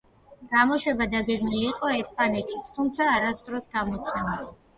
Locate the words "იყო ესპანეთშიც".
1.73-2.73